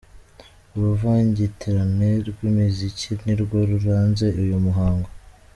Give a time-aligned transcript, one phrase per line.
[0.75, 5.09] Uruvangitirane rw'imiziki nirwo rwaranze uyu muhango.